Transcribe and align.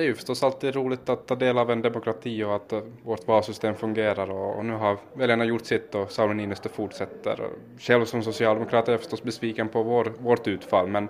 det 0.00 0.04
är 0.04 0.08
ju 0.08 0.14
förstås 0.14 0.42
alltid 0.42 0.74
roligt 0.74 1.08
att 1.08 1.26
ta 1.26 1.34
del 1.34 1.58
av 1.58 1.70
en 1.70 1.82
demokrati 1.82 2.44
och 2.44 2.56
att 2.56 2.72
vårt 3.02 3.28
valsystem 3.28 3.74
fungerar 3.74 4.30
och, 4.30 4.56
och 4.58 4.64
nu 4.64 4.72
har 4.72 4.98
väljarna 5.14 5.44
gjort 5.44 5.66
sitt 5.66 5.94
och 5.94 6.10
Sauli 6.10 6.34
Niinistö 6.34 6.68
fortsätter. 6.68 7.40
Själv 7.78 8.04
som 8.04 8.22
socialdemokrat 8.22 8.88
är 8.88 8.92
jag 8.92 9.00
förstås 9.00 9.22
besviken 9.22 9.68
på 9.68 9.82
vår, 9.82 10.12
vårt 10.18 10.48
utfall 10.48 10.86
men 10.86 11.08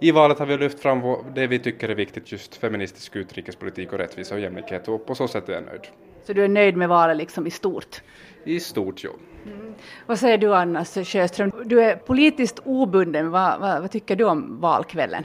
i 0.00 0.10
valet 0.10 0.38
har 0.38 0.46
vi 0.46 0.56
lyft 0.56 0.80
fram 0.80 1.16
det 1.34 1.46
vi 1.46 1.58
tycker 1.58 1.88
är 1.88 1.94
viktigt, 1.94 2.32
just 2.32 2.56
feministisk 2.56 3.16
utrikespolitik 3.16 3.92
och 3.92 3.98
rättvisa 3.98 4.34
och 4.34 4.40
jämlikhet 4.40 4.88
och 4.88 5.06
på 5.06 5.14
så 5.14 5.28
sätt 5.28 5.48
är 5.48 5.52
jag 5.52 5.64
nöjd. 5.64 5.86
Så 6.24 6.32
du 6.32 6.44
är 6.44 6.48
nöjd 6.48 6.76
med 6.76 6.88
valet 6.88 7.16
liksom 7.16 7.46
i 7.46 7.50
stort? 7.50 8.02
I 8.44 8.60
stort, 8.60 9.04
ja. 9.04 9.10
Mm. 9.46 9.74
Vad 10.06 10.18
säger 10.18 10.38
du 10.38 10.54
Anna 10.54 10.84
Sjöström? 10.84 11.52
Du 11.64 11.82
är 11.82 11.96
politiskt 11.96 12.58
obunden, 12.64 13.30
vad, 13.30 13.60
vad, 13.60 13.80
vad 13.80 13.90
tycker 13.90 14.16
du 14.16 14.24
om 14.24 14.60
valkvällen? 14.60 15.24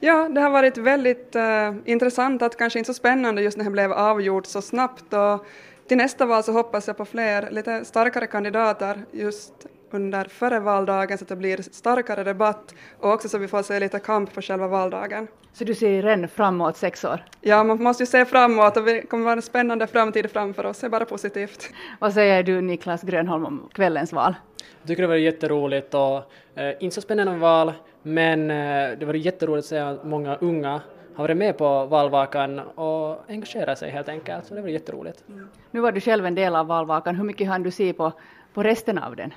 Ja, 0.00 0.28
det 0.28 0.40
har 0.40 0.50
varit 0.50 0.78
väldigt 0.78 1.36
uh, 1.36 1.74
intressant 1.84 2.42
att 2.42 2.56
kanske 2.56 2.78
inte 2.78 2.86
så 2.86 2.94
spännande 2.94 3.42
just 3.42 3.56
när 3.56 3.64
det 3.64 3.70
blev 3.70 3.92
avgjort 3.92 4.46
så 4.46 4.62
snabbt. 4.62 5.12
Och 5.12 5.46
till 5.88 5.96
nästa 5.96 6.26
val 6.26 6.44
så 6.44 6.52
hoppas 6.52 6.86
jag 6.86 6.96
på 6.96 7.04
fler 7.04 7.50
lite 7.50 7.84
starkare 7.84 8.26
kandidater 8.26 9.04
just 9.12 9.66
under 9.90 10.24
före 10.24 10.60
valdagen 10.60 11.18
så 11.18 11.24
att 11.24 11.28
det 11.28 11.36
blir 11.36 11.62
starkare 11.62 12.24
debatt 12.24 12.74
och 13.00 13.12
också 13.12 13.28
så 13.28 13.38
vi 13.38 13.48
får 13.48 13.62
se 13.62 13.80
lite 13.80 13.98
kamp 13.98 14.34
på 14.34 14.42
själva 14.42 14.68
valdagen. 14.68 15.28
Så 15.52 15.64
du 15.64 15.74
ser 15.74 16.02
redan 16.02 16.28
framåt 16.28 16.76
sex 16.76 17.04
år? 17.04 17.24
Ja, 17.40 17.64
man 17.64 17.82
måste 17.82 18.02
ju 18.02 18.06
se 18.06 18.24
framåt 18.24 18.76
och 18.76 18.84
det 18.84 19.02
kommer 19.02 19.24
vara 19.24 19.36
en 19.36 19.42
spännande 19.42 19.86
framtid 19.86 20.30
framför 20.30 20.66
oss, 20.66 20.80
det 20.80 20.86
är 20.86 20.90
bara 20.90 21.04
positivt. 21.04 21.70
Vad 21.98 22.12
säger 22.12 22.42
du 22.42 22.60
Niklas 22.60 23.02
Grönholm 23.02 23.46
om 23.46 23.68
kvällens 23.72 24.12
val? 24.12 24.34
Jag 24.80 24.88
tycker 24.88 25.02
det 25.02 25.08
var 25.08 25.14
jätteroligt 25.14 25.94
och 25.94 26.16
eh, 26.54 26.74
inte 26.80 26.94
så 26.94 27.00
spännande 27.00 27.36
val, 27.36 27.72
men 28.02 28.50
eh, 28.50 28.98
det 28.98 29.04
var 29.06 29.14
jätteroligt 29.14 29.64
att 29.64 29.68
se 29.68 29.78
att 29.78 30.04
många 30.04 30.36
unga 30.36 30.80
har 31.18 31.24
varit 31.24 31.36
med 31.36 31.58
på 31.58 31.84
valvakan 31.84 32.58
och 32.58 33.30
engagerat 33.30 33.78
sig 33.78 33.90
helt 33.90 34.08
enkelt, 34.08 34.46
så 34.46 34.54
det 34.54 34.60
var 34.60 34.68
jätteroligt. 34.68 35.24
Mm. 35.28 35.48
Nu 35.70 35.80
var 35.80 35.92
du 35.92 36.00
själv 36.00 36.26
en 36.26 36.34
del 36.34 36.56
av 36.56 36.66
valvakan, 36.66 37.16
hur 37.16 37.24
mycket 37.24 37.48
hann 37.48 37.62
du 37.62 37.70
se 37.70 37.92
på, 37.92 38.12
på 38.54 38.62
resten 38.62 38.98
av 38.98 39.16
den? 39.16 39.34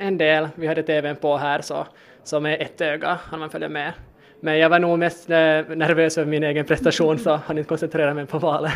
En 0.00 0.18
del, 0.18 0.48
vi 0.54 0.66
hade 0.66 0.82
tvn 0.82 1.16
på 1.16 1.36
här 1.36 1.60
så, 1.60 1.86
så 2.22 2.40
med 2.40 2.62
ett 2.62 2.80
öga 2.80 3.18
hann 3.24 3.40
man 3.40 3.50
följa 3.50 3.68
med. 3.68 3.92
Men 4.40 4.58
jag 4.58 4.68
var 4.68 4.78
nog 4.78 4.98
mest 4.98 5.30
eh, 5.30 5.36
nervös 5.36 6.18
över 6.18 6.30
min 6.30 6.44
egen 6.44 6.64
prestation 6.64 7.18
så 7.18 7.36
hann 7.36 7.58
inte 7.58 7.68
koncentrera 7.68 8.14
mig 8.14 8.26
på 8.26 8.38
valet. 8.38 8.72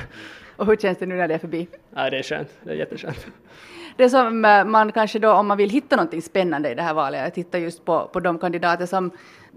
Och 0.57 0.67
hur 0.67 0.77
känns 0.77 0.99
det 0.99 1.07
nu 1.07 1.15
när 1.15 1.29
det 1.29 1.35
är 1.35 1.39
förbi? 1.39 1.69
Ja, 1.95 2.11
det 2.11 2.19
är 2.19 2.23
skönt, 2.23 2.49
det 2.63 2.71
är 2.71 2.75
jätteskönt. 2.75 3.27
Det 3.97 4.11
som 4.11 4.45
eh, 4.45 4.65
man 4.65 4.93
kanske 4.93 5.19
då, 5.19 5.33
om 5.33 5.47
man 5.47 5.57
vill 5.57 5.71
hitta 5.71 5.97
någonting 5.97 6.23
spännande 6.23 6.71
i 6.71 6.75
det 6.75 6.83
här 6.83 6.95
valet, 6.95 7.21
jag 7.21 7.35
tittar 7.35 7.59
just 7.59 7.85
på, 7.85 8.11
på 8.13 8.21
de 8.21 8.39
kandidater 8.39 8.87
som 8.87 9.11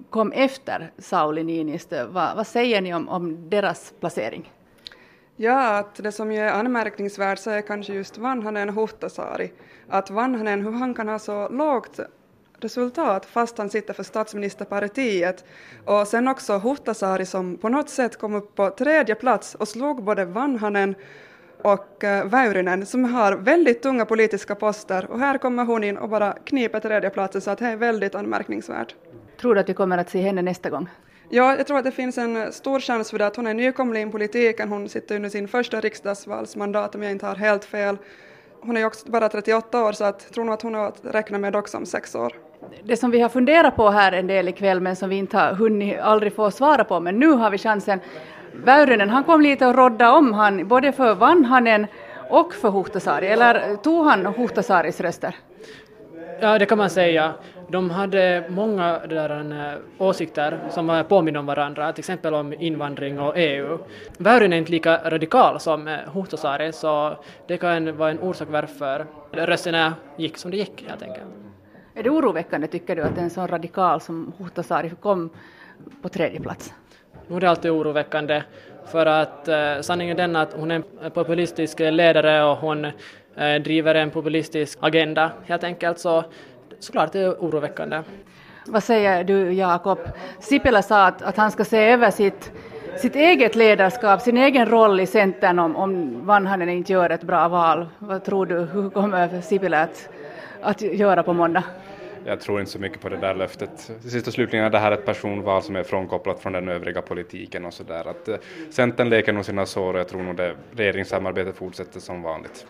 kom 0.09 0.31
efter 0.31 0.91
Sauli 0.97 1.43
Niinistö. 1.43 2.05
Va, 2.05 2.33
vad 2.35 2.47
säger 2.47 2.81
ni 2.81 2.93
om, 2.93 3.09
om 3.09 3.49
deras 3.49 3.93
placering? 3.99 4.51
Ja, 5.37 5.77
att 5.77 5.95
det 5.95 6.11
som 6.11 6.31
är 6.31 6.47
anmärkningsvärt 6.47 7.39
så 7.39 7.49
är 7.49 7.61
kanske 7.61 7.93
just 7.93 8.17
Vanhanen 8.17 8.69
Huhtasaari. 8.69 9.51
Att 9.89 10.09
Vanhanen, 10.09 10.61
hur 10.61 10.71
han 10.71 10.93
kan 10.93 11.07
ha 11.07 11.19
så 11.19 11.49
lågt 11.49 11.99
resultat 12.59 13.25
fast 13.25 13.57
han 13.57 13.69
sitter 13.69 13.93
för 13.93 14.03
statsministerpartiet. 14.03 15.45
Och 15.85 16.07
sen 16.07 16.27
också 16.27 16.57
Huhtasaari 16.57 17.25
som 17.25 17.57
på 17.57 17.69
något 17.69 17.89
sätt 17.89 18.19
kom 18.19 18.35
upp 18.35 18.55
på 18.55 18.69
tredje 18.69 19.15
plats 19.15 19.55
och 19.55 19.67
slog 19.67 20.03
både 20.03 20.25
Vanhanen 20.25 20.95
och 21.61 22.03
eh, 22.03 22.25
Väyrynen 22.25 22.85
som 22.85 23.03
har 23.03 23.33
väldigt 23.33 23.81
tunga 23.81 24.05
politiska 24.05 24.55
poster 24.55 25.11
och 25.11 25.19
här 25.19 25.37
kommer 25.37 25.65
hon 25.65 25.83
in 25.83 25.97
och 25.97 26.09
bara 26.09 26.33
kniper 26.33 26.79
tredjeplatsen 26.79 27.41
så 27.41 27.51
att 27.51 27.59
det 27.59 27.65
är 27.65 27.75
väldigt 27.75 28.15
anmärkningsvärt. 28.15 28.95
Tror 29.41 29.55
du 29.55 29.61
att 29.61 29.69
vi 29.69 29.73
kommer 29.73 29.97
att 29.97 30.09
se 30.09 30.21
henne 30.21 30.41
nästa 30.41 30.69
gång? 30.69 30.89
Ja, 31.29 31.55
jag 31.57 31.67
tror 31.67 31.77
att 31.77 31.83
det 31.83 31.91
finns 31.91 32.17
en 32.17 32.53
stor 32.53 32.79
chans 32.79 33.11
för 33.11 33.17
det 33.17 33.27
att 33.27 33.35
hon 33.35 33.47
är 33.47 33.53
nykomling 33.53 34.09
i 34.09 34.11
politiken. 34.11 34.69
Hon 34.69 34.89
sitter 34.89 35.15
under 35.15 35.29
sin 35.29 35.47
första 35.47 35.79
riksdagsvalsmandat 35.79 36.95
om 36.95 37.03
jag 37.03 37.11
inte 37.11 37.25
har 37.25 37.35
helt 37.35 37.65
fel. 37.65 37.97
Hon 38.61 38.77
är 38.77 38.81
ju 38.81 38.87
också 38.87 39.11
bara 39.11 39.29
38 39.29 39.83
år 39.83 39.91
så 39.91 40.03
att, 40.03 40.33
tror 40.33 40.43
nog 40.45 40.53
att 40.53 40.61
hon 40.61 40.73
har 40.73 40.87
att 40.87 40.99
räkna 41.03 41.37
med 41.37 41.55
också 41.55 41.77
om 41.77 41.85
sex 41.85 42.15
år. 42.15 42.33
Det 42.83 42.97
som 42.97 43.11
vi 43.11 43.19
har 43.19 43.29
funderat 43.29 43.75
på 43.75 43.89
här 43.89 44.11
en 44.11 44.27
del 44.27 44.47
ikväll 44.47 44.79
men 44.79 44.95
som 44.95 45.09
vi 45.09 45.15
inte 45.15 45.37
har 45.37 45.53
hunnit 45.53 45.99
aldrig 45.99 46.35
få 46.35 46.51
svara 46.51 46.83
på 46.83 46.99
men 46.99 47.19
nu 47.19 47.27
har 47.27 47.49
vi 47.49 47.57
chansen. 47.57 47.99
Väyrynen 48.53 49.09
han 49.09 49.23
kom 49.23 49.41
lite 49.41 49.67
och 49.67 49.75
rodda 49.75 50.11
om 50.11 50.33
han 50.33 50.67
både 50.67 50.91
för 50.91 51.15
Vanhanen 51.15 51.87
och 52.29 52.53
för 52.53 52.69
Huhtasaari 52.69 53.27
eller 53.27 53.75
tog 53.75 54.05
han 54.05 54.25
Huhtasaaris 54.25 55.01
röster? 55.01 55.35
Ja, 56.39 56.59
det 56.59 56.65
kan 56.65 56.77
man 56.77 56.89
säga. 56.89 57.33
De 57.67 57.89
hade 57.89 58.43
många 58.49 58.99
där, 59.09 59.29
äh, 59.73 59.79
åsikter 59.97 60.59
som 60.69 61.03
påminner 61.09 61.39
om 61.39 61.45
varandra, 61.45 61.93
till 61.93 62.01
exempel 62.01 62.33
om 62.33 62.53
invandring 62.53 63.19
och 63.19 63.33
EU. 63.37 63.77
Väyrynen 64.17 64.53
är 64.53 64.57
inte 64.57 64.71
lika 64.71 65.09
radikal 65.09 65.59
som 65.59 65.87
äh, 65.87 65.97
Huhtasaari, 66.13 66.71
så 66.71 67.17
det 67.47 67.57
kan 67.57 67.97
vara 67.97 68.11
en 68.11 68.19
orsak 68.19 68.47
varför 68.51 69.05
rösterna 69.31 69.93
gick 70.17 70.37
som 70.37 70.51
det 70.51 70.57
gick 70.57 70.85
helt 70.87 71.03
enkelt. 71.03 71.25
Är 71.93 72.03
det 72.03 72.09
oroväckande, 72.09 72.67
tycker 72.67 72.95
du, 72.95 73.01
att 73.01 73.17
en 73.17 73.29
sån 73.29 73.47
radikal 73.47 74.01
som 74.01 74.33
Huhtasaari 74.37 74.91
kom 74.99 75.29
på 76.01 76.09
tredje 76.09 76.39
plats? 76.39 76.73
Nu 77.27 77.35
är 77.35 77.39
det 77.39 77.49
alltid 77.49 77.71
oroväckande, 77.71 78.43
för 78.85 79.05
att 79.05 79.47
eh, 79.47 79.81
sanningen 79.81 80.19
är 80.19 80.21
den 80.21 80.35
att 80.35 80.53
hon 80.53 80.71
är 80.71 80.83
en 81.01 81.11
populistisk 81.11 81.79
ledare 81.79 82.43
och 82.43 82.57
hon 82.57 82.85
eh, 82.85 83.55
driver 83.63 83.95
en 83.95 84.11
populistisk 84.11 84.77
agenda 84.81 85.31
helt 85.45 85.63
enkelt, 85.63 85.99
så 85.99 86.23
såklart 86.85 87.11
det 87.11 87.19
är 87.19 87.31
oroväckande. 87.31 88.01
Vad 88.65 88.83
säger 88.83 89.23
du 89.23 89.53
Jakob? 89.53 89.99
Sipilä 90.39 90.81
sa 90.81 91.05
att, 91.05 91.21
att 91.21 91.37
han 91.37 91.51
ska 91.51 91.65
se 91.65 91.77
över 91.77 92.11
sitt, 92.11 92.51
sitt 92.97 93.15
eget 93.15 93.55
ledarskap, 93.55 94.21
sin 94.21 94.37
egen 94.37 94.65
roll 94.65 94.99
i 94.99 95.05
Centern 95.05 95.59
om, 95.59 95.75
om 95.75 96.25
Vanhanen 96.25 96.69
inte 96.69 96.93
gör 96.93 97.09
ett 97.09 97.23
bra 97.23 97.47
val. 97.47 97.87
Vad 97.99 98.23
tror 98.23 98.45
du, 98.45 98.59
hur 98.59 98.89
kommer 98.89 99.41
Sipilä 99.41 99.81
att, 99.81 100.09
att 100.61 100.81
göra 100.81 101.23
på 101.23 101.33
måndag? 101.33 101.63
jag 102.25 102.39
tror 102.39 102.59
inte 102.59 102.71
så 102.71 102.79
mycket 102.79 103.01
på 103.01 103.09
det 103.09 103.17
där 103.17 103.35
löftet. 103.35 103.91
Sist 104.01 104.27
och 104.27 104.33
slutligen 104.33 104.65
är 104.65 104.69
det 104.69 104.79
här 104.79 104.91
ett 104.91 105.05
personval 105.05 105.61
som 105.61 105.75
är 105.75 105.83
frånkopplat 105.83 106.39
från 106.39 106.53
den 106.53 106.67
övriga 106.67 107.01
politiken 107.01 107.65
och 107.65 107.73
så 107.73 107.83
där. 107.83 108.07
Att 108.07 108.27
eh, 108.27 108.35
Centern 108.69 109.09
leker 109.09 109.33
nog 109.33 109.45
sina 109.45 109.65
sår 109.65 109.93
och 109.93 109.99
jag 109.99 110.07
tror 110.07 110.23
nog 110.23 110.35
det 110.35 110.55
regeringssamarbetet 110.71 111.55
fortsätter 111.55 111.99
som 111.99 112.21
vanligt. 112.21 112.67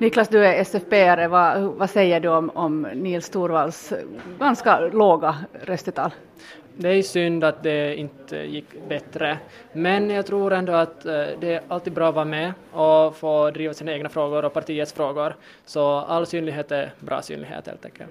Niklas, 0.00 0.28
du 0.28 0.46
är 0.46 0.64
SFP-are. 0.64 1.28
Vad, 1.28 1.62
vad 1.62 1.90
säger 1.90 2.20
du 2.20 2.28
om, 2.28 2.50
om 2.54 2.82
Nils 2.82 3.30
Torvalds 3.30 3.92
ganska 4.38 4.80
låga 4.80 5.36
röstetal? 5.62 6.10
Det 6.76 6.88
är 6.88 7.02
synd 7.02 7.44
att 7.44 7.62
det 7.62 7.96
inte 7.96 8.36
gick 8.36 8.88
bättre, 8.88 9.38
men 9.72 10.10
jag 10.10 10.26
tror 10.26 10.52
ändå 10.52 10.72
att 10.72 11.06
eh, 11.06 11.24
det 11.40 11.54
är 11.54 11.62
alltid 11.68 11.92
bra 11.92 12.08
att 12.08 12.14
vara 12.14 12.24
med 12.24 12.52
och 12.72 13.16
få 13.16 13.50
driva 13.50 13.74
sina 13.74 13.92
egna 13.92 14.08
frågor 14.08 14.44
och 14.44 14.52
partiets 14.52 14.92
frågor. 14.92 15.34
Så 15.64 15.96
all 15.96 16.26
synlighet 16.26 16.72
är 16.72 16.92
bra 17.00 17.22
synlighet 17.22 17.66
helt 17.66 17.84
enkelt. 17.84 18.06